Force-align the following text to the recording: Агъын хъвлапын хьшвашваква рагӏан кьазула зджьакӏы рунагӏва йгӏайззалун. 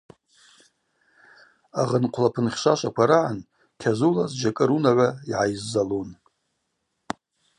Агъын 1.81 2.05
хъвлапын 2.13 2.47
хьшвашваква 2.53 3.05
рагӏан 3.09 3.39
кьазула 3.81 4.23
зджьакӏы 4.31 4.63
рунагӏва 4.69 5.09
йгӏайззалун. 5.29 6.09